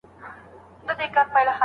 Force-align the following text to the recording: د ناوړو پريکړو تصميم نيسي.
د 0.03 0.03
ناوړو 0.07 0.97
پريکړو 0.97 1.23
تصميم 1.25 1.45
نيسي. 1.47 1.57